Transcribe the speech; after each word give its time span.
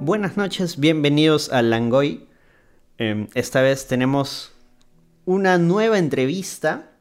Buenas 0.00 0.36
noches, 0.36 0.78
bienvenidos 0.78 1.52
a 1.52 1.60
Langoy. 1.60 2.28
Em, 2.98 3.26
esta 3.34 3.60
vez 3.62 3.88
tenemos 3.88 4.52
una 5.24 5.58
nueva 5.58 5.98
entrevista. 5.98 6.92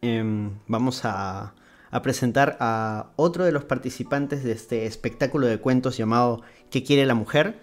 Em, 0.00 0.52
vamos 0.66 1.02
a, 1.04 1.54
presentar 2.02 2.56
a 2.60 3.10
otro 3.16 3.44
de 3.44 3.52
los 3.52 3.64
participantes 3.64 4.44
de 4.44 4.52
este 4.52 4.86
espectáculo 4.86 5.46
de 5.46 5.58
cuentos 5.58 5.96
llamado 5.96 6.42
¿Qué 6.70 6.82
quiere 6.82 7.06
la 7.06 7.14
mujer? 7.14 7.58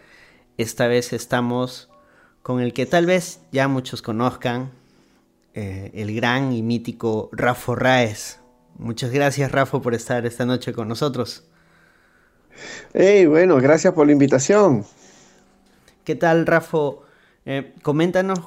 Esta 0.57 0.87
vez 0.87 1.13
estamos 1.13 1.89
con 2.41 2.61
el 2.61 2.73
que 2.73 2.85
tal 2.85 3.05
vez 3.05 3.41
ya 3.51 3.67
muchos 3.67 4.01
conozcan, 4.01 4.71
eh, 5.55 5.91
el 5.93 6.15
gran 6.15 6.53
y 6.53 6.61
mítico 6.61 7.29
Rafa 7.31 7.75
Raes. 7.75 8.39
Muchas 8.77 9.11
gracias, 9.11 9.51
Rafa, 9.51 9.81
por 9.81 9.93
estar 9.93 10.25
esta 10.25 10.45
noche 10.45 10.73
con 10.73 10.87
nosotros. 10.87 11.43
Hey, 12.93 13.25
bueno, 13.25 13.57
gracias 13.57 13.93
por 13.93 14.05
la 14.05 14.13
invitación. 14.13 14.85
¿Qué 16.03 16.15
tal, 16.15 16.45
Rafa? 16.45 16.77
Eh, 17.45 17.73
coméntanos 17.81 18.39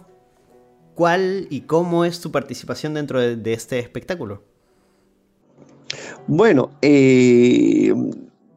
cuál 0.94 1.46
y 1.50 1.62
cómo 1.62 2.04
es 2.04 2.20
tu 2.20 2.30
participación 2.30 2.94
dentro 2.94 3.20
de, 3.20 3.52
este 3.52 3.78
espectáculo. 3.78 4.42
Bueno, 6.26 6.70
eh, 6.82 7.94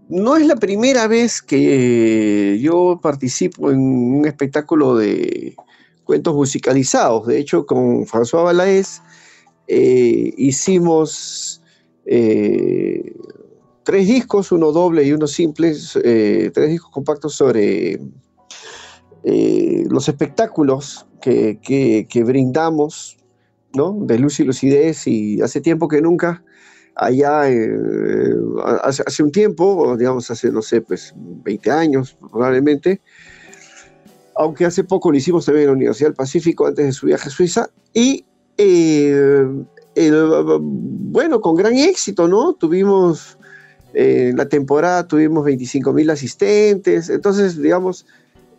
no 0.10 0.38
es 0.38 0.48
la 0.48 0.56
primera 0.56 1.08
vez 1.08 1.42
que 1.42 2.58
yo 2.62 3.00
participo 3.02 3.72
en 3.72 3.80
un 3.80 4.26
espectáculo 4.26 4.96
de 4.96 5.56
cuentos 6.04 6.34
musicalizados. 6.34 7.28
De 7.28 7.38
hecho, 7.38 7.66
con 7.66 8.06
François 8.06 8.46
Balaes 8.46 9.02
eh, 9.68 10.34
hicimos 10.38 11.62
tres 13.90 14.08
discos, 14.08 14.52
uno 14.52 14.72
doble 14.72 15.04
y 15.04 15.14
uno 15.14 15.26
simple, 15.26 15.74
eh, 16.04 16.52
tres 16.54 16.70
discos 16.70 16.92
compactos 16.92 17.34
sobre 17.34 18.00
eh, 19.24 19.84
los 19.90 20.08
espectáculos 20.08 21.08
que, 21.20 22.08
brindamos, 22.24 23.18
¿no? 23.74 23.98
De 24.02 24.20
luz 24.20 24.40
y 24.42 24.44
lucidez, 24.44 25.08
y 25.08 25.42
hace 25.42 25.60
tiempo 25.60 25.88
que 25.88 26.04
nunca, 26.04 26.44
allá, 26.94 27.50
eh, 27.50 27.68
hace, 28.84 29.24
un 29.24 29.32
tiempo, 29.32 29.98
digamos 29.98 30.30
hace, 30.30 30.52
no 30.52 30.62
sé, 30.62 30.82
pues 30.82 31.12
20 31.16 31.72
años 31.72 32.16
probablemente, 32.32 33.02
aunque 34.36 34.66
hace 34.66 34.84
poco 34.84 35.10
lo 35.10 35.18
hicimos 35.18 35.48
también 35.48 35.64
en 35.64 35.70
la 35.70 35.74
Universidad 35.78 36.10
del 36.10 36.16
Pacífico 36.16 36.68
antes 36.68 36.86
de 36.86 36.94
su 36.94 37.08
viaje 37.08 37.28
a 37.28 37.32
Suiza, 37.32 37.72
y 37.92 38.24
bueno, 39.96 41.42
con 41.42 41.56
gran 41.56 41.76
éxito, 41.76 42.28
¿no? 42.28 42.54
Tuvimos 42.54 43.40
en 43.94 44.38
la 44.38 44.48
temporada 44.48 45.08
tuvimos 45.08 45.44
25 45.46 45.94
mil 45.94 46.10
asistentes, 46.10 47.10
entonces, 47.10 47.62
digamos, 47.62 48.06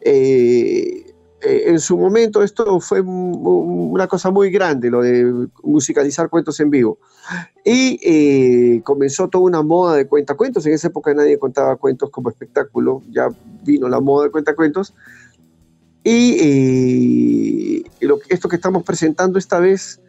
eh, 0.01 1.05
eh, 1.43 1.63
en 1.67 1.79
su 1.79 1.97
momento 1.97 2.43
esto 2.43 2.81
fue 2.81 3.01
una 3.01 4.07
cosa 4.07 4.31
muy 4.31 4.51
grande, 4.51 4.91
lo 4.91 5.03
de 5.03 5.49
musicalizar 5.63 6.29
cuentos 6.29 6.59
en 6.61 6.71
vivo. 6.71 6.99
Y 7.65 8.01
eh, 8.03 8.83
comenzó 8.83 9.29
toda 9.29 9.45
una 9.45 9.63
moda 9.63 9.97
de 9.97 10.07
cuentacuentos. 10.07 10.67
En 10.67 10.75
esa 10.75 10.89
época 10.89 11.15
nadie 11.15 11.39
contaba 11.39 11.77
cuentos 11.77 12.11
como 12.11 12.29
espectáculo, 12.29 13.03
ya 13.11 13.29
vino 13.65 13.89
la 13.89 14.01
moda 14.01 14.25
de 14.27 14.31
cuentacuentos. 14.33 14.95
Y 16.03 17.85
esto 18.29 18.49
que 18.49 18.57
estamos 18.57 18.83
presentando 18.83 19.39
esta 19.39 19.61
vez 19.61 20.01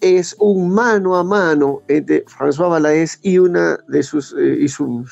es 0.00 0.36
un 0.38 0.70
mano 0.70 1.16
a 1.16 1.24
mano 1.24 1.82
entre 1.88 2.24
François 2.26 2.70
Balaes 2.70 3.18
y 3.22 3.38
una 3.38 3.78
de 3.88 4.02
sus 4.02 4.34
eh, 4.38 4.58
y 4.60 4.68
su, 4.68 5.04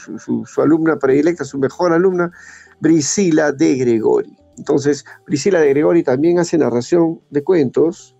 alumna 0.58 0.98
predilecta, 0.98 1.44
su 1.44 1.58
mejor 1.58 1.92
alumna, 1.92 2.30
Brisila 2.80 3.52
de 3.52 3.76
Gregori. 3.76 4.36
Entonces, 4.58 5.04
Brisila 5.26 5.60
de 5.60 5.70
Gregori 5.70 6.02
también 6.02 6.38
hace 6.38 6.58
narración 6.58 7.20
de 7.30 7.42
cuentos 7.42 8.14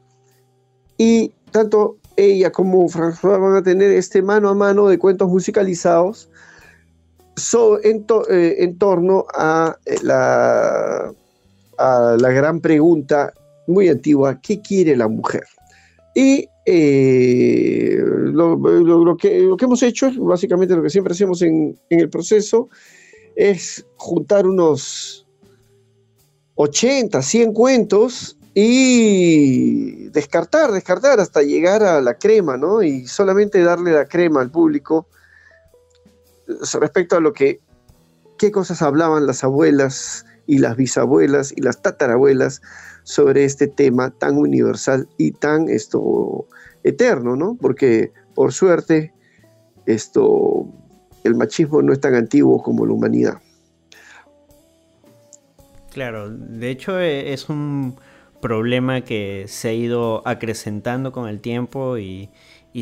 y 0.97 1.33
tanto 1.50 1.99
ella 2.16 2.50
como 2.50 2.88
François 2.88 3.41
van 3.41 3.56
a 3.56 3.62
tener 3.62 3.91
este 3.91 4.22
mano 4.22 4.49
a 4.49 4.55
mano 4.55 4.88
de 4.88 4.99
cuentos 4.99 5.28
musicalizados 5.28 6.28
en, 7.83 8.06
eh, 8.31 8.56
en, 8.59 8.78
torno 8.78 9.27
eh, 9.37 9.99
a 11.78 12.17
la 12.19 12.31
gran 12.31 12.61
pregunta 12.61 13.33
muy 13.67 13.88
antigua, 13.88 14.41
¿qué 14.41 14.61
quiere 14.61 14.97
la 14.97 15.09
mujer? 15.09 15.44
Y 16.14 16.48
eh, 16.66 17.98
lo, 17.98 19.16
que, 19.16 19.48
hemos 19.60 19.82
hecho, 19.82 20.10
básicamente 20.19 20.76
lo 20.76 20.82
que 20.82 20.91
siempre 20.91 21.12
hacemos 21.12 21.42
en, 21.42 21.78
el 21.91 22.08
proceso, 22.08 22.69
es 23.36 23.84
juntar 23.97 24.47
unos 24.47 25.26
80, 26.54 27.20
100 27.20 27.52
cuentos 27.52 28.38
y 28.54 30.08
descartar, 30.10 30.70
descartar 30.70 31.19
hasta 31.19 31.42
llegar 31.42 31.82
a 31.82 32.00
la 32.00 32.14
crema, 32.14 32.56
¿no? 32.56 32.82
Y 32.82 33.06
solamente 33.08 33.60
darle 33.62 33.92
la 33.92 34.06
crema 34.06 34.41
al 34.41 34.52
público 34.52 35.08
respecto 36.46 37.16
a 37.16 37.20
lo 37.20 37.32
que, 37.32 37.60
qué 38.38 38.52
cosas 38.52 38.81
hablaban 38.82 39.26
las 39.26 39.42
abuelas 39.42 40.25
y 40.47 40.59
las 40.59 40.77
bisabuelas 40.77 41.53
y 41.56 41.60
las 41.60 41.82
tatarabuelas 41.82 42.62
sobre 43.03 43.44
este 43.44 43.66
tema 43.69 44.10
tan 44.10 44.37
universal 44.37 45.09
y 45.19 45.32
tan 45.32 45.69
esto 45.69 46.47
eterno, 46.82 47.37
¿no? 47.37 47.56
Porque 47.60 48.12
por 48.34 48.53
suerte 48.53 49.12
esto 49.87 50.66
el 51.25 51.34
machismo 51.34 51.82
no 51.82 51.93
es 51.93 52.00
tan 52.00 52.15
antiguo 52.15 52.62
como 52.62 52.87
la 52.87 52.93
humanidad. 52.93 53.41
Claro, 55.93 56.28
de 56.28 56.71
hecho 56.71 56.99
e, 56.99 57.32
es 57.32 57.49
un 57.49 57.97
problema 58.41 59.03
que 59.03 59.47
se 59.49 59.69
ha 59.69 59.72
ido 59.72 60.26
acrecentando 60.26 61.12
con 61.12 61.28
el 61.28 61.41
tiempo 61.41 61.97
y, 61.97 62.31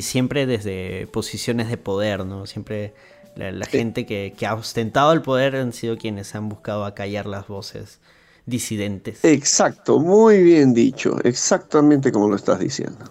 siempre 0.00 0.46
desde 0.46 1.06
posiciones 1.12 1.68
de 1.68 1.76
poder, 1.76 2.24
¿no? 2.24 2.46
Siempre 2.46 2.94
la, 3.36 3.66
gente 3.66 4.06
que, 4.06 4.34
que, 4.36 4.46
ha 4.46 4.54
ostentado 4.54 5.12
el 5.12 5.22
poder 5.22 5.56
han 5.56 5.72
sido 5.72 5.96
quienes 5.96 6.34
han 6.34 6.48
buscado 6.48 6.84
acallar 6.84 7.26
las 7.26 7.48
voces 7.48 8.00
disidentes. 8.46 9.24
Exacto, 9.24 9.98
muy 9.98 10.42
bien 10.42 10.74
dicho, 10.74 11.16
exactamente 11.24 12.12
como 12.12 12.28
lo 12.28 12.36
estás 12.36 12.58
diciendo. 12.58 13.04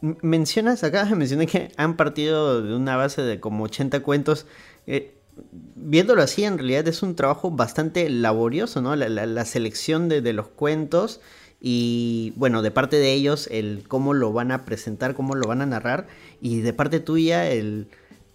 Mencionas 0.00 0.84
acá, 0.84 1.04
mencioné 1.16 1.46
que 1.46 1.72
han 1.76 1.96
partido 1.96 2.62
de 2.62 2.74
una 2.74 2.96
base 2.96 3.22
de 3.22 3.40
como 3.40 3.64
80 3.64 4.00
cuentos. 4.00 4.46
Eh, 4.86 5.14
viéndolo 5.74 6.22
así, 6.22 6.44
en 6.44 6.58
realidad 6.58 6.86
es 6.88 7.02
un 7.02 7.16
trabajo 7.16 7.50
bastante 7.50 8.08
laborioso, 8.08 8.80
¿no? 8.80 8.94
La, 8.96 9.44
selección 9.44 10.08
de, 10.08 10.32
los 10.32 10.48
cuentos 10.48 11.20
y, 11.60 12.32
bueno, 12.36 12.62
de 12.62 12.70
parte 12.70 12.96
de 12.98 13.12
ellos, 13.12 13.48
el 13.50 13.84
cómo 13.88 14.14
lo 14.14 14.32
van 14.32 14.52
a 14.52 14.64
presentar, 14.64 15.14
cómo 15.14 15.34
lo 15.34 15.48
van 15.48 15.62
a 15.62 15.66
narrar, 15.66 16.06
y 16.40 16.60
de 16.60 16.72
parte 16.72 17.00
tuya, 17.00 17.50
el, 17.50 17.88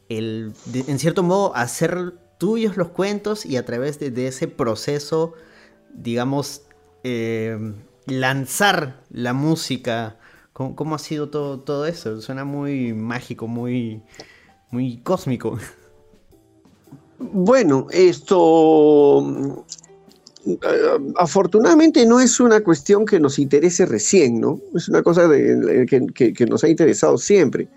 el 0.09 0.53
en 0.73 0.99
cierto 0.99 1.23
modo, 1.23 1.55
hacer 1.55 2.13
tuyos 2.37 2.77
los 2.77 2.89
cuentos 2.89 3.45
y 3.45 3.57
a 3.57 3.65
través 3.65 3.99
de, 3.99 4.27
ese 4.27 4.47
proceso, 4.47 5.33
digamos, 5.93 6.63
eh, 7.03 7.57
lanzar 8.05 9.01
la 9.09 9.33
música. 9.33 10.17
¿Cómo, 10.53 10.95
ha 10.95 10.99
sido 10.99 11.29
todo, 11.29 11.61
todo 11.61 11.85
eso? 11.85 12.19
Suena 12.19 12.43
muy 12.43 12.93
mágico, 12.93 13.47
muy, 13.47 14.01
muy 14.71 14.97
cósmico. 14.97 15.57
Bueno, 17.17 17.87
esto 17.91 19.65
eh, 20.45 20.57
afortunadamente 21.17 22.05
no 22.05 22.19
es 22.19 22.39
una 22.39 22.61
cuestión 22.61 23.05
que 23.05 23.19
nos 23.19 23.39
interese 23.39 23.85
recién, 23.85 24.39
¿no? 24.39 24.59
Es 24.75 24.87
una 24.89 25.03
cosa 25.03 25.29
que, 25.29 26.33
que, 26.33 26.45
nos 26.45 26.63
ha 26.63 26.69
interesado 26.69 27.17
siempre. 27.17 27.67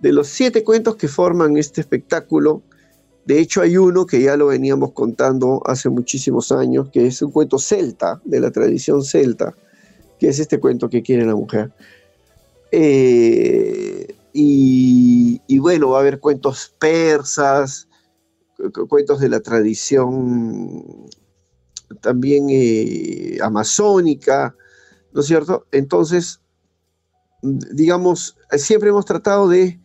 De 0.00 0.12
los 0.12 0.28
siete 0.28 0.62
cuentos 0.62 0.96
que 0.96 1.08
forman 1.08 1.56
este 1.56 1.80
espectáculo, 1.80 2.62
de 3.28 3.40
hecho, 3.40 3.60
hay 3.60 3.76
uno 3.76 4.06
que 4.06 4.22
ya 4.22 4.38
lo 4.38 4.46
veníamos 4.46 4.92
contando 4.92 5.60
hace 5.66 5.90
muchísimos 5.90 6.50
años, 6.50 6.88
que 6.90 7.06
es 7.06 7.20
un 7.20 7.30
cuento 7.30 7.58
celta, 7.58 8.22
de 8.24 8.40
la 8.40 8.50
tradición 8.50 9.04
celta, 9.04 9.54
que 10.18 10.28
es 10.28 10.38
este 10.38 10.58
cuento 10.58 10.88
que 10.88 11.02
quiere 11.02 11.26
la 11.26 11.34
mujer. 11.34 11.70
Eh, 12.72 14.16
y, 14.32 15.58
bueno, 15.58 15.90
va 15.90 15.98
a 15.98 16.00
haber 16.00 16.20
cuentos 16.20 16.74
persas, 16.78 17.86
cuentos 18.88 19.20
de 19.20 19.28
la 19.28 19.40
tradición 19.40 21.06
también 22.00 22.46
eh, 22.48 23.36
amazónica, 23.42 24.56
¿no 25.12 25.20
es 25.20 25.26
cierto? 25.26 25.66
Entonces, 25.70 26.40
digamos, 27.42 28.38
siempre 28.56 28.88
hemos 28.88 29.04
tratado 29.04 29.48
de 29.48 29.78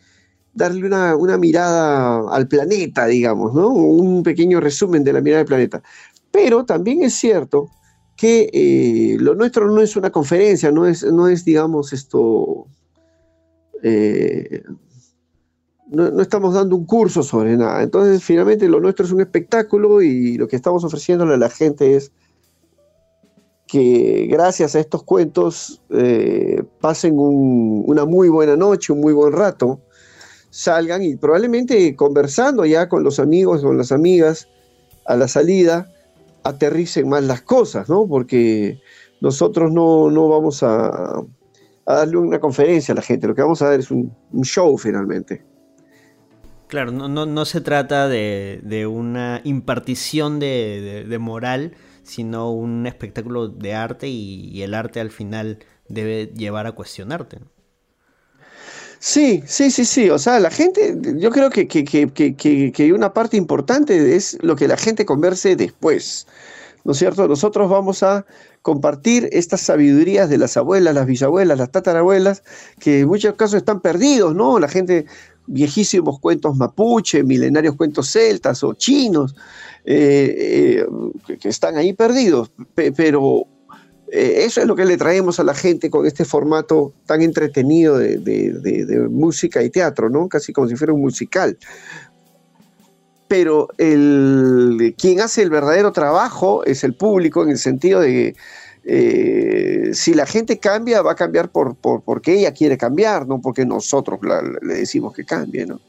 darle 0.53 0.85
una, 0.85 1.38
mirada 1.38 2.29
al 2.29 2.47
planeta, 2.47 3.05
digamos, 3.07 3.53
¿no? 3.53 3.69
Un 3.69 4.23
pequeño 4.23 4.59
resumen 4.59 5.03
de 5.03 5.13
la 5.13 5.21
mirada 5.21 5.39
del 5.39 5.47
planeta. 5.47 5.83
Pero 6.31 6.65
también 6.65 7.03
es 7.03 7.13
cierto 7.15 7.69
que 8.15 8.50
eh, 8.53 9.17
lo 9.19 9.35
nuestro 9.35 9.67
no 9.69 9.81
es 9.81 9.95
una 9.95 10.11
conferencia, 10.11 10.71
no 10.71 10.85
es, 10.85 11.03
no 11.03 11.27
es 11.27 11.44
digamos, 11.44 11.94
esto, 11.94 12.67
eh, 13.81 14.63
no, 15.88 16.21
estamos 16.21 16.53
dando 16.53 16.75
un 16.75 16.85
curso 16.85 17.23
sobre 17.23 17.57
nada. 17.57 17.81
Entonces, 17.81 18.23
finalmente 18.23 18.69
lo 18.69 18.79
nuestro 18.79 19.05
es 19.05 19.11
un 19.11 19.21
espectáculo 19.21 20.01
y 20.01 20.38
lo 20.38 20.47
que 20.47 20.55
estamos 20.55 20.83
ofreciéndole 20.83 21.33
a 21.33 21.38
la 21.38 21.50
gente 21.50 21.95
es 21.95 22.11
que 23.67 24.27
gracias 24.29 24.75
a 24.75 24.79
estos 24.79 25.01
cuentos 25.03 25.81
eh, 25.89 26.63
pasen 26.79 27.15
una 27.17 28.05
muy 28.05 28.29
buena 28.29 28.55
noche, 28.55 28.94
un 28.94 29.01
muy 29.01 29.13
buen 29.13 29.33
rato, 29.33 29.81
salgan 30.53 31.01
y 31.01 31.15
probablemente 31.15 31.95
conversando 31.95 32.63
ya 32.63 32.88
con 32.88 33.03
los 33.03 33.19
amigos, 33.19 33.63
con 33.63 33.75
las 33.75 33.91
amigas 33.91 34.47
a 35.03 35.15
la 35.15 35.27
salida, 35.27 35.91
aterricen 36.44 37.09
más 37.09 37.23
las 37.23 37.41
cosas, 37.41 37.89
¿no? 37.89 38.07
Porque 38.07 38.79
nosotros 39.19 39.71
no, 39.71 40.27
vamos 40.29 40.61
a, 40.61 41.23
darle 41.88 42.17
una 42.17 42.39
conferencia 42.39 42.91
a 42.91 42.95
la 42.95 43.01
gente, 43.01 43.27
lo 43.27 43.33
que 43.33 43.41
vamos 43.41 43.63
a 43.63 43.69
dar 43.69 43.79
es 43.79 43.89
un, 43.89 44.15
show 44.44 44.77
finalmente. 44.77 45.44
Claro, 46.67 46.91
no, 46.91 47.07
no, 47.07 47.45
se 47.45 47.59
trata 47.59 48.07
de, 48.07 48.88
una 48.88 49.41
impartición 49.44 50.38
de, 50.38 51.17
moral, 51.19 51.73
sino 52.03 52.51
un 52.51 52.85
espectáculo 52.85 53.47
de 53.47 53.73
arte 53.73 54.07
y, 54.07 54.61
el 54.61 54.75
arte 54.75 55.00
al 55.00 55.09
final 55.09 55.57
debe 55.89 56.27
llevar 56.27 56.67
a 56.67 56.73
cuestionarte. 56.73 57.39
Sí, 59.05 59.44
sí, 59.45 59.69
sí, 59.69 59.83
sí. 59.83 60.09
O 60.09 60.17
sea, 60.17 60.39
la 60.39 60.50
gente, 60.50 60.95
yo 61.17 61.29
creo 61.29 61.50
que, 61.50 61.67
que, 61.67 61.83
que, 61.83 62.71
que, 62.71 62.94
una 62.94 63.13
parte 63.13 63.35
importante 63.35 64.15
es 64.15 64.38
lo 64.41 64.55
que 64.55 64.65
la 64.65 64.77
gente 64.77 65.05
converse 65.05 65.57
después. 65.57 66.25
¿No 66.85 66.94
es 66.94 67.00
cierto? 67.00 67.27
Nosotros 67.27 67.69
vamos 67.69 68.01
a 68.01 68.25
compartir 68.61 69.27
estas 69.33 69.59
sabidurías 69.59 70.29
de 70.29 70.38
las 70.38 70.55
abuelas, 70.55 70.95
las 70.95 71.05
bisabuelas, 71.05 71.57
las 71.57 71.69
tatarabuelas, 71.71 72.44
que 72.79 73.01
en 73.01 73.09
muchos 73.09 73.35
casos 73.35 73.55
están 73.55 73.81
perdidos, 73.81 74.35
¿no? 74.35 74.57
La 74.57 74.69
gente, 74.69 75.05
viejísimos 75.47 76.21
cuentos 76.21 76.55
mapuche, 76.55 77.23
milenarios 77.23 77.75
cuentos 77.75 78.09
celtas 78.09 78.63
o 78.63 78.73
chinos, 78.73 79.35
eh, 79.83 80.85
eh, 81.27 81.38
que, 81.41 81.50
están 81.50 81.75
ahí 81.75 81.91
perdidos. 81.91 82.51
pero 82.73 83.47
eh, 84.15 84.45
eso 84.45 84.62
es 84.62 84.68
lo 84.68 84.75
que 84.75 84.86
le 84.86 84.95
traemos 84.95 85.39
a 85.39 85.44
la 85.44 85.56
gente 85.56 85.89
con 85.89 86.06
este 86.06 86.24
formato 86.24 86.94
tan 87.07 87.24
entretenido 87.24 87.98
de, 87.98 89.07
música 89.10 89.63
y 89.63 89.71
teatro, 89.71 90.07
¿no? 90.07 90.30
Casi 90.30 90.54
como 90.54 90.68
si 90.68 90.75
fuera 90.75 90.94
un 90.94 91.01
musical. 91.01 91.57
Pero 93.27 93.69
el, 93.80 94.94
quien 95.00 95.19
hace 95.19 95.42
el 95.42 95.50
verdadero 95.50 95.92
trabajo 95.92 96.63
es 96.63 96.83
el 96.83 96.94
público 96.94 97.42
en 97.42 97.50
el 97.50 97.57
sentido 97.57 98.01
de 98.01 98.36
eh, 98.83 99.89
si 99.94 100.13
la 100.13 100.27
gente 100.27 100.60
cambia, 100.60 101.01
va 101.01 101.13
a 101.13 101.15
cambiar 101.15 101.50
por, 101.50 101.75
porque 101.75 102.33
ella 102.36 102.54
quiere 102.54 102.77
cambiar, 102.77 103.25
no 103.27 103.42
porque 103.42 103.65
nosotros 103.65 104.19
le 104.62 104.75
decimos 104.75 105.15
que 105.15 105.25
cambie, 105.25 105.65
¿no? 105.65 105.80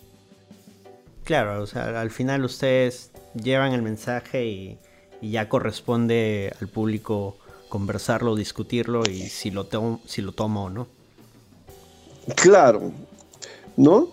Claro, 1.25 1.62
o 1.62 1.67
sea, 1.67 2.00
al 2.00 2.11
final 2.11 2.43
ustedes 2.43 3.11
llevan 3.35 3.73
el 3.73 3.82
mensaje 3.82 4.47
y, 4.47 4.79
ya 5.21 5.49
corresponde 5.49 6.53
al 6.61 6.69
público 6.69 7.38
conversarlo, 7.75 8.37
discutirlo 8.37 9.03
y 9.11 9.23
si 9.23 9.50
lo, 9.50 9.67
si 10.06 10.23
lo 10.23 10.31
toma 10.31 10.61
o 10.62 10.71
no. 10.71 10.87
Claro, 12.37 12.93
¿no? 13.76 14.11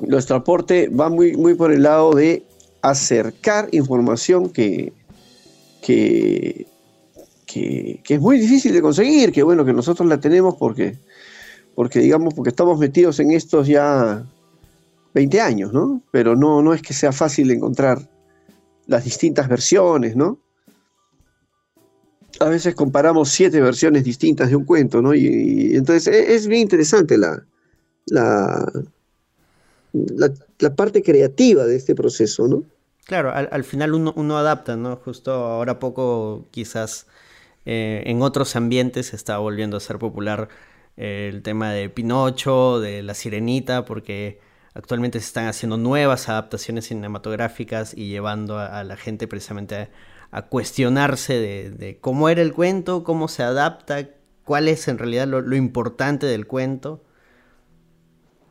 Nuestro 0.00 0.36
aporte 0.36 0.88
va 0.88 1.08
muy, 1.08 1.36
muy 1.36 1.54
por 1.54 1.72
el 1.72 1.82
lado 1.82 2.14
de 2.14 2.44
acercar 2.80 3.68
información 3.72 4.50
que, 4.50 4.92
que, 5.82 6.68
que, 7.46 8.00
es 8.06 8.20
muy 8.20 8.38
difícil 8.38 8.72
de 8.72 8.80
conseguir, 8.80 9.32
que 9.32 9.42
bueno, 9.42 9.64
que 9.64 9.72
nosotros 9.72 10.08
la 10.08 10.20
tenemos 10.20 10.54
porque, 10.54 10.98
porque 11.74 11.98
digamos, 11.98 12.32
porque 12.32 12.50
estamos 12.50 12.78
metidos 12.78 13.18
en 13.18 13.32
estos 13.32 13.66
ya 13.66 14.24
20 15.14 15.40
años, 15.40 15.72
¿no? 15.72 16.00
Pero 16.12 16.36
no, 16.36 16.62
no 16.62 16.72
es 16.72 16.80
que 16.80 16.94
sea 16.94 17.10
fácil 17.10 17.50
encontrar 17.50 18.08
las 18.86 19.02
distintas 19.02 19.48
versiones, 19.48 20.14
¿no? 20.14 20.38
A 22.40 22.48
veces 22.48 22.74
comparamos 22.74 23.30
siete 23.30 23.60
versiones 23.60 24.04
distintas 24.04 24.50
de 24.50 24.56
un 24.56 24.64
cuento, 24.64 25.02
¿no? 25.02 25.14
Y, 25.14 25.74
entonces 25.74 26.06
e, 26.06 26.34
es, 26.34 26.46
bien 26.46 26.62
interesante 26.62 27.18
la, 27.18 27.44
la, 28.06 28.70
la, 30.58 30.74
parte 30.74 31.02
creativa 31.02 31.64
de 31.64 31.76
este 31.76 31.94
proceso, 31.94 32.46
¿no? 32.46 32.64
Claro, 33.04 33.32
al, 33.32 33.48
al 33.50 33.64
final 33.64 33.94
uno, 33.94 34.38
adapta, 34.38 34.76
¿no? 34.76 34.96
Justo 34.96 35.32
ahora 35.32 35.78
poco 35.78 36.46
quizás 36.50 37.06
eh, 37.64 38.02
en 38.06 38.22
otros 38.22 38.54
ambientes 38.56 39.06
se 39.08 39.16
está 39.16 39.38
volviendo 39.38 39.76
a 39.76 39.80
ser 39.80 39.98
popular 39.98 40.48
eh, 40.96 41.30
el 41.32 41.42
tema 41.42 41.72
de 41.72 41.88
Pinocho, 41.88 42.80
de 42.80 43.02
La 43.02 43.14
Sirenita, 43.14 43.84
porque 43.84 44.40
actualmente 44.74 45.20
se 45.20 45.26
están 45.26 45.46
haciendo 45.46 45.76
nuevas 45.76 46.28
adaptaciones 46.28 46.86
cinematográficas 46.86 47.94
y 47.96 48.08
llevando 48.08 48.58
a, 48.58 48.84
la 48.84 48.96
gente 48.96 49.26
precisamente 49.26 49.74
a, 49.76 49.90
cuestionarse 50.48 51.34
de, 51.34 51.98
cómo 52.00 52.28
era 52.28 52.42
el 52.42 52.52
cuento, 52.52 53.04
cómo 53.04 53.28
se 53.28 53.42
adapta, 53.42 54.08
cuál 54.44 54.68
es 54.68 54.88
en 54.88 54.98
realidad 54.98 55.26
lo, 55.26 55.56
importante 55.56 56.26
del 56.26 56.46
cuento 56.46 57.02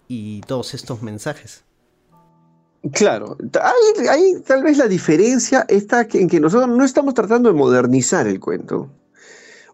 y 0.08 0.42
todos 0.42 0.74
estos 0.74 1.02
mensajes. 1.02 1.64
Claro, 2.94 3.38
hay, 4.10 4.42
tal 4.46 4.64
vez 4.64 4.78
la 4.78 4.88
diferencia 4.88 5.66
está 5.68 6.08
en 6.14 6.30
que 6.30 6.40
nosotros 6.40 6.70
no 6.70 6.84
estamos 6.84 7.14
tratando 7.14 7.52
de 7.52 7.58
modernizar 7.58 8.28
el 8.28 8.40
cuento. 8.40 8.90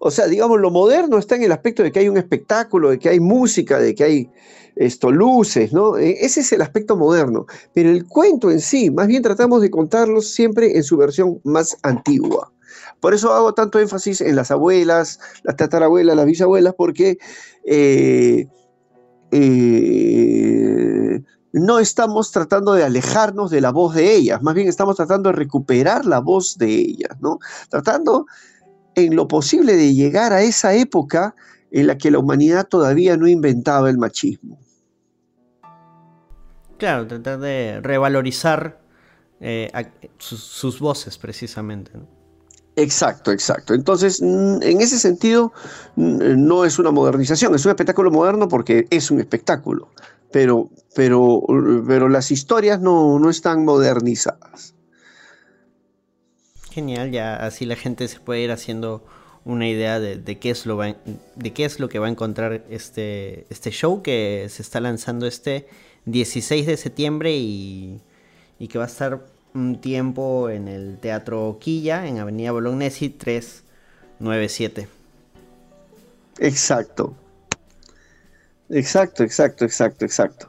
O 0.06 0.12
sea, 0.12 0.28
digamos, 0.28 0.60
lo 0.60 0.70
moderno 0.70 1.18
está 1.18 1.38
en 1.38 1.44
el 1.44 1.54
aspecto 1.54 1.82
de 1.82 1.90
que 1.90 2.00
hay 2.00 2.10
un 2.10 2.18
espectáculo, 2.18 2.90
de 2.90 3.00
que 3.00 3.08
hay 3.08 3.22
música, 3.22 3.80
de 3.80 3.96
que 3.96 4.04
hay 4.04 4.30
esto, 4.76 5.10
luces, 5.10 5.72
¿no? 5.72 5.98
E, 5.98 6.26
ese 6.26 6.42
es 6.42 6.52
el 6.52 6.62
aspecto 6.62 6.98
moderno. 6.98 7.46
Pero 7.74 7.90
el 7.90 8.06
cuento 8.06 8.52
en 8.52 8.60
sí, 8.60 8.92
más 8.92 9.08
bien 9.08 9.24
tratamos 9.24 9.62
de 9.62 9.72
contarlo 9.72 10.22
siempre 10.22 10.76
en 10.76 10.84
su 10.84 10.98
versión 10.98 11.40
más 11.46 11.78
antigua. 11.84 12.52
Por 13.00 13.14
eso 13.14 13.32
hago 13.32 13.54
tanto 13.54 13.80
énfasis 13.80 14.20
en 14.20 14.36
las 14.36 14.52
abuelas, 14.52 15.22
las 15.44 15.56
tatarabuelas, 15.56 16.18
las 16.18 16.26
bisabuelas, 16.26 16.74
porque 16.78 17.18
eh, 17.64 18.46
eh, 19.32 21.22
no 21.54 21.80
estamos 21.80 22.30
tratando 22.32 22.74
de 22.74 22.84
alejarnos 22.84 23.52
de 23.52 23.62
la 23.62 23.72
voz 23.72 23.96
de 23.96 24.14
ellas, 24.14 24.42
más 24.42 24.54
bien 24.54 24.68
estamos 24.68 24.98
tratando 24.98 25.30
de 25.30 25.38
recuperar 25.38 26.06
la 26.06 26.20
voz 26.20 26.58
de 26.58 26.74
ellas, 26.74 27.16
¿no? 27.22 27.40
Tratando 27.70 28.26
en 28.96 29.16
lo 29.16 29.28
posible 29.28 29.76
de 29.76 29.94
llegar 29.94 30.34
a 30.34 30.42
esa 30.42 30.74
época 30.74 31.36
en 31.72 31.88
la 31.88 31.98
que 31.98 32.12
la 32.12 32.20
humanidad 32.20 32.68
todavía 32.68 33.18
no 33.18 33.28
inventaba 33.28 33.90
el 33.90 33.98
machismo. 33.98 34.60
Claro, 36.78 37.08
tratar 37.08 37.40
de 37.40 37.80
revalorizar 37.82 38.80
eh, 39.40 39.72
sus, 40.18 40.80
voces 40.80 41.18
precisamente. 41.18 41.92
Exacto, 42.76 43.32
exacto. 43.32 43.74
Entonces, 43.74 44.22
en 44.22 44.82
ese 44.82 45.00
sentido, 45.00 45.54
no 45.96 46.66
es 46.66 46.80
una 46.80 46.92
modernización, 46.92 47.54
es 47.54 47.66
un 47.66 47.72
espectáculo 47.72 48.12
moderno 48.12 48.48
porque 48.48 48.88
es 48.90 49.12
un 49.12 49.20
espectáculo, 49.20 49.90
pero, 50.32 50.70
pero, 50.96 51.42
pero 51.88 52.10
las 52.10 52.32
historias 52.32 52.80
no, 52.80 53.20
no 53.20 53.30
están 53.30 53.64
modernizadas. 53.64 54.74
Genial, 56.74 57.12
ya 57.12 57.36
así 57.36 57.68
la 57.68 57.76
gente 57.76 58.08
se 58.08 58.20
puede 58.20 58.42
ir 58.42 58.52
haciendo 58.52 59.04
una 59.46 59.68
idea 59.68 60.00
de, 60.00 60.40
qué, 60.40 60.50
es 60.50 60.66
lo 60.66 60.82
de 60.82 61.54
qué 61.54 61.66
es 61.66 61.80
lo 61.80 61.88
que 61.88 62.00
va 62.00 62.08
a 62.08 62.10
encontrar 62.10 62.64
este, 62.68 63.46
este 63.52 63.70
show 63.70 64.02
que 64.02 64.48
se 64.50 64.64
está 64.64 64.80
lanzando 64.80 65.28
este 65.28 65.68
16 66.06 66.66
de 66.66 66.78
septiembre 66.78 67.32
y, 67.32 68.02
que 68.68 68.80
va 68.80 68.86
a 68.86 68.88
estar 68.88 69.24
un 69.54 69.82
tiempo 69.82 70.50
en 70.50 70.68
el 70.68 70.98
Teatro 70.98 71.60
Quilla, 71.62 72.08
en 72.08 72.18
Avenida 72.18 72.52
Bolognesi 72.52 73.10
397. 73.10 74.88
Exacto. 76.40 77.14
Exacto, 78.70 79.24
exacto, 79.24 79.64
exacto, 79.64 80.06
exacto. 80.06 80.48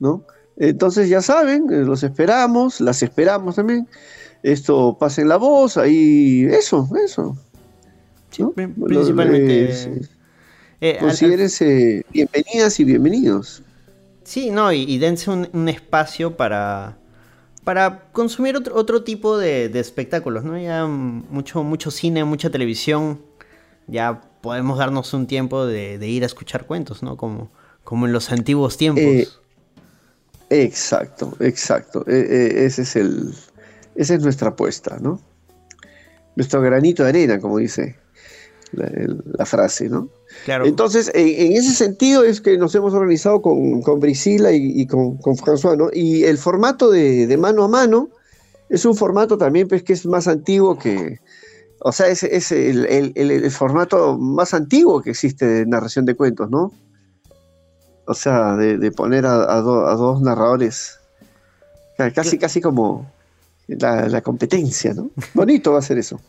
¿No? 0.00 0.24
Entonces 0.56 1.08
ya 1.08 1.22
saben, 1.22 1.70
eh, 1.70 1.84
los 1.84 2.02
esperamos, 2.02 2.80
las 2.80 3.04
esperamos 3.04 3.54
también 3.54 3.86
esto 4.42 4.96
pasen 4.98 5.28
la 5.28 5.36
voz, 5.36 5.76
ahí, 5.76 6.46
eso, 6.50 6.88
eso. 7.04 7.36
principalmente. 8.30 10.08
Eh, 10.80 12.04
bienvenidas 12.12 12.78
y 12.78 12.84
bienvenidos. 12.84 13.62
Sí, 14.22 14.50
no, 14.50 14.72
y, 14.72 14.98
dense 14.98 15.30
un, 15.30 15.68
espacio 15.68 16.36
para, 16.36 16.98
para 17.64 18.10
consumir 18.12 18.56
otro, 18.56 18.76
otro 18.76 19.02
tipo 19.02 19.38
de, 19.38 19.66
espectáculos, 19.74 20.44
¿no? 20.44 20.58
Ya 20.58 20.86
mucho, 20.86 21.64
mucho 21.64 21.90
cine, 21.90 22.24
mucha 22.24 22.50
televisión, 22.50 23.22
ya 23.86 24.20
podemos 24.40 24.78
darnos 24.78 25.12
un 25.14 25.26
tiempo 25.26 25.66
de, 25.66 26.06
ir 26.06 26.22
a 26.22 26.26
escuchar 26.26 26.66
cuentos, 26.66 27.02
¿no? 27.02 27.16
Como, 27.16 27.50
como 27.82 28.06
en 28.06 28.12
los 28.12 28.30
antiguos 28.30 28.76
tiempos. 28.76 29.02
Eh, 29.02 29.28
exacto, 30.50 31.34
exacto. 31.40 32.04
E, 32.06 32.14
e, 32.14 32.66
ese 32.66 32.82
es 32.82 32.96
el, 32.96 33.34
esa 33.98 34.14
es 34.14 34.22
nuestra 34.22 34.50
apuesta, 34.50 34.96
¿no? 35.00 35.20
Nuestro 36.36 36.62
granito 36.62 37.02
de 37.02 37.08
arena, 37.08 37.40
como 37.40 37.58
dice 37.58 37.96
la, 38.70 39.44
frase, 39.44 39.88
¿no? 39.88 40.08
Claro. 40.44 40.66
Entonces, 40.66 41.10
en, 41.14 41.52
ese 41.52 41.72
sentido 41.72 42.22
es 42.22 42.40
que 42.40 42.56
nos 42.56 42.72
hemos 42.76 42.94
organizado 42.94 43.42
con, 43.42 43.82
con 43.82 43.98
Brisila 43.98 44.52
y, 44.52 44.86
con, 44.86 45.16
con, 45.18 45.36
François, 45.36 45.76
¿no? 45.76 45.90
Y 45.92 46.22
el 46.24 46.38
formato 46.38 46.90
de, 46.90 47.36
mano 47.36 47.64
a 47.64 47.68
mano 47.68 48.10
es 48.68 48.84
un 48.84 48.94
formato 48.94 49.36
también 49.36 49.66
pues, 49.66 49.82
que 49.82 49.94
es 49.94 50.06
más 50.06 50.28
antiguo 50.28 50.78
que, 50.78 51.18
o 51.80 51.90
sea, 51.90 52.06
es, 52.06 52.22
es 52.22 52.52
el, 52.52 53.50
formato 53.50 54.16
más 54.16 54.54
antiguo 54.54 55.02
que 55.02 55.10
existe 55.10 55.44
de 55.44 55.66
narración 55.66 56.04
de 56.04 56.14
cuentos, 56.14 56.48
¿no? 56.50 56.72
O 58.06 58.14
sea, 58.14 58.54
de, 58.54 58.92
poner 58.92 59.26
a, 59.26 59.60
dos 59.60 60.22
narradores, 60.22 61.00
casi, 62.14 62.38
casi 62.38 62.60
como 62.60 63.10
la, 63.68 64.08
la 64.08 64.22
competencia, 64.22 64.94
¿no? 64.94 65.10
Bonito 65.34 65.72
va 65.72 65.78
a 65.78 65.82
ser 65.82 65.98
eso. 65.98 66.20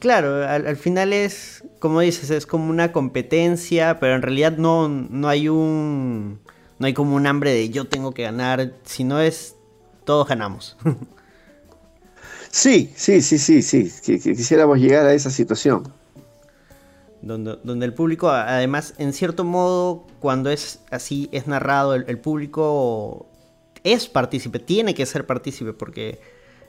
Claro, 0.00 0.48
al, 0.48 0.76
final 0.76 1.12
es, 1.12 1.62
como 1.78 2.00
dices, 2.00 2.30
es 2.30 2.46
como 2.46 2.70
una 2.70 2.90
competencia, 2.90 4.00
pero 4.00 4.14
en 4.14 4.22
realidad 4.22 4.56
no, 4.56 4.88
no 4.88 5.28
hay 5.28 5.48
un. 5.48 6.40
No 6.78 6.86
hay 6.86 6.94
como 6.94 7.14
un 7.14 7.26
hambre 7.26 7.52
de 7.52 7.68
yo 7.68 7.86
tengo 7.86 8.12
que 8.12 8.22
ganar, 8.22 8.72
sino 8.84 9.20
es 9.20 9.56
todos 10.04 10.26
ganamos. 10.26 10.76
Sí, 12.52 12.92
sí, 12.96 13.22
sí, 13.22 13.38
sí, 13.38 13.62
sí. 13.62 14.18
quisiéramos 14.18 14.80
llegar 14.80 15.06
a 15.06 15.14
esa 15.14 15.30
situación. 15.30 15.84
Donde, 17.22 17.58
donde, 17.62 17.86
el 17.86 17.94
público, 17.94 18.28
además, 18.28 18.94
en 18.98 19.12
cierto 19.12 19.44
modo, 19.44 20.04
cuando 20.18 20.50
es 20.50 20.80
así, 20.90 21.28
es 21.30 21.46
narrado, 21.46 21.94
el 21.94 22.18
público 22.18 23.28
es 23.84 24.08
partícipe, 24.08 24.58
tiene 24.58 24.94
que 24.96 25.06
ser 25.06 25.26
partícipe, 25.26 25.72
porque 25.72 26.20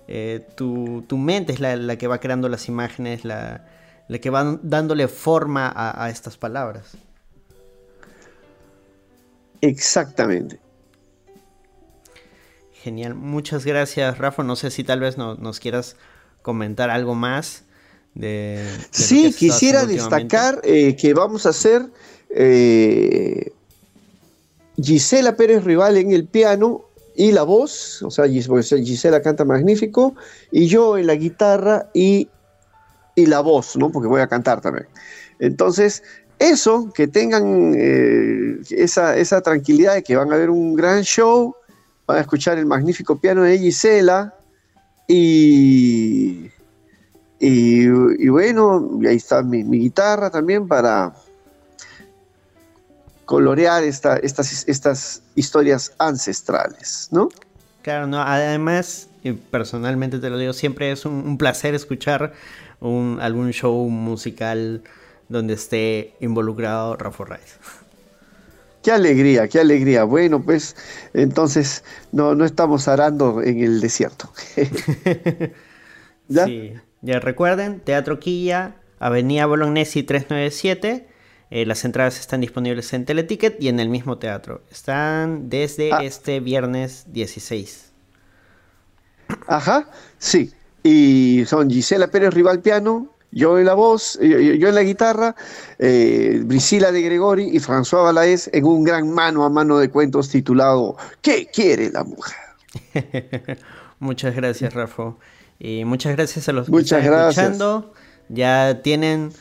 eh, 0.07 0.45
tu, 0.55 1.05
mente 1.17 1.53
es 1.53 1.59
la, 1.59 1.95
que 1.97 2.07
va 2.07 2.19
creando 2.19 2.49
las 2.49 2.67
imágenes, 2.67 3.23
la, 3.25 3.65
que 4.21 4.29
va 4.29 4.59
dándole 4.61 5.07
forma 5.07 5.71
a, 5.73 6.09
estas 6.09 6.37
palabras. 6.37 6.97
Exactamente. 9.61 10.59
Genial, 12.83 13.13
muchas 13.13 13.63
gracias 13.63 14.17
Rafa. 14.17 14.43
No 14.43 14.55
sé 14.55 14.71
si 14.71 14.83
tal 14.83 14.99
vez 14.99 15.17
nos 15.17 15.59
quieras 15.59 15.95
comentar 16.41 16.89
algo 16.89 17.15
más. 17.15 17.63
De, 18.13 18.67
sí, 18.89 19.33
quisiera 19.33 19.85
destacar 19.85 20.59
eh, 20.63 20.97
que 20.97 21.13
vamos 21.13 21.45
a 21.45 21.49
hacer 21.49 21.85
eh, 22.29 23.53
Gisela 24.81 25.37
Pérez 25.37 25.63
Rival 25.63 25.95
en 25.95 26.11
el 26.11 26.25
piano 26.25 26.85
y 27.15 27.31
la 27.31 27.43
voz, 27.43 28.01
o 28.03 28.11
sea, 28.11 28.27
Gisela 28.27 29.21
canta 29.21 29.45
magnífico, 29.45 30.15
y 30.51 30.67
yo 30.67 30.97
en 30.97 31.07
la 31.07 31.15
guitarra 31.15 31.89
y, 31.93 32.29
la 33.15 33.41
voz, 33.41 33.75
¿no? 33.75 33.91
Porque 33.91 34.07
voy 34.07 34.21
a 34.21 34.27
cantar 34.27 34.61
también. 34.61 34.87
Entonces, 35.39 36.01
eso, 36.39 36.91
que 36.93 37.07
tengan 37.07 37.75
eh, 37.77 38.59
esa, 38.71 39.15
esa, 39.15 39.41
tranquilidad 39.41 39.93
de 39.93 40.03
que 40.03 40.15
van 40.15 40.31
a 40.33 40.37
ver 40.37 40.49
un 40.49 40.73
gran 40.73 41.03
show, 41.03 41.55
van 42.07 42.17
a 42.17 42.21
escuchar 42.21 42.57
el 42.57 42.65
magnífico 42.65 43.19
piano 43.19 43.43
de 43.43 43.59
Gisela, 43.59 44.33
y, 45.07 46.49
y, 47.39 48.29
bueno, 48.29 48.99
ahí 49.07 49.17
está 49.17 49.43
mi 49.43 49.63
guitarra 49.63 50.31
también 50.31 50.67
para, 50.67 51.13
colorear 53.25 53.83
esta, 53.83 54.17
estas, 54.17 54.67
estas 54.67 55.23
historias 55.35 55.93
ancestrales, 55.97 57.09
¿no? 57.11 57.29
Claro, 57.81 58.07
no, 58.07 58.21
además, 58.21 59.09
personalmente 59.49 60.19
te 60.19 60.29
lo 60.29 60.37
digo, 60.37 60.53
siempre 60.53 60.91
es 60.91 61.05
un, 61.05 61.37
placer 61.37 61.73
escuchar 61.73 62.33
un, 62.79 63.19
algún 63.21 63.51
show 63.51 63.87
musical 63.89 64.83
donde 65.29 65.53
esté 65.53 66.13
involucrado 66.19 66.95
Rafa 66.97 67.25
Reyes. 67.25 67.57
Qué 68.83 68.91
alegría, 68.91 69.47
qué 69.47 69.59
alegría. 69.59 70.03
Bueno, 70.03 70.41
pues 70.41 70.75
entonces 71.13 71.83
no, 72.11 72.33
no 72.35 72.45
estamos 72.45 72.87
arando 72.87 73.41
en 73.41 73.63
el 73.63 73.79
desierto. 73.79 74.31
¿Ya? 76.27 76.45
Sí, 76.45 76.73
ya 77.01 77.19
recuerden, 77.19 77.79
Teatro 77.79 78.19
Quilla, 78.19 78.75
Avenida 78.99 79.45
Bolognesi 79.45 80.03
397 80.03 81.10
eh, 81.51 81.65
las 81.65 81.83
entradas 81.83 82.17
están 82.17 82.39
disponibles 82.39 82.93
en 82.93 83.03
Teleticket 83.03 83.61
y 83.61 83.67
en 83.67 83.81
el 83.81 83.89
mismo 83.89 84.17
teatro. 84.17 84.61
Están 84.71 85.49
desde 85.49 85.91
ah. 85.91 85.99
este 86.01 86.39
viernes 86.39 87.05
16. 87.11 87.91
Ajá, 89.47 89.89
sí. 90.17 90.53
Y 90.81 91.43
son 91.45 91.69
Gisela 91.69 92.07
Pérez 92.07 92.33
Rival 92.33 92.61
Piano, 92.61 93.09
yo 93.31 93.59
en 93.59 93.65
la 93.65 93.73
voz, 93.73 94.17
eh, 94.21 94.57
yo, 94.57 94.69
en 94.69 94.75
la 94.75 94.83
guitarra, 94.83 95.35
eh, 95.77 96.41
Brisila 96.45 96.91
de 96.93 97.01
Gregori 97.01 97.49
y 97.49 97.59
François 97.59 98.03
Balaez 98.03 98.49
en 98.53 98.65
un 98.65 98.85
gran 98.85 99.09
mano 99.11 99.43
a 99.43 99.49
mano 99.49 99.77
de 99.77 99.89
cuentos 99.89 100.29
titulado 100.29 100.95
¿Qué 101.21 101.49
quiere 101.53 101.91
la 101.91 102.05
mujer? 102.05 102.37
muchas 103.99 104.35
gracias, 104.35 104.73
Rafa. 104.73 105.15
Y 105.59 105.83
muchas 105.83 106.15
gracias 106.15 106.47
a 106.47 106.53
los 106.53 106.69
que 106.69 106.77
están 106.77 107.03
escuchando. 107.03 107.93
Ya 108.29 108.81
tienen 108.81 109.31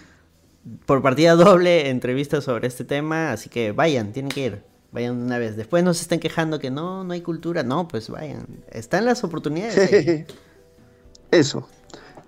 por 0.86 1.02
partida 1.02 1.34
doble 1.34 1.90
entrevistas 1.90 2.44
sobre 2.44 2.68
este 2.68 2.84
tema, 2.84 3.32
así 3.32 3.48
que 3.48 3.72
vayan, 3.72 4.12
tienen 4.12 4.30
que 4.30 4.40
ir. 4.40 4.62
Vayan 4.92 5.20
una 5.20 5.38
vez. 5.38 5.56
Después 5.56 5.84
no 5.84 5.94
se 5.94 6.02
estén 6.02 6.20
quejando 6.20 6.58
que 6.58 6.70
no, 6.70 7.04
no 7.04 7.12
hay 7.12 7.20
cultura. 7.20 7.62
No, 7.62 7.86
pues 7.86 8.08
vayan. 8.08 8.46
Están 8.70 9.04
las 9.04 9.22
oportunidades. 9.22 10.26
eso, 11.30 11.68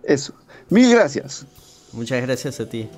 eso. 0.04 0.34
Mil 0.70 0.90
gracias. 0.90 1.46
Muchas 1.92 2.22
gracias 2.22 2.60
a 2.60 2.68
ti. 2.68 2.88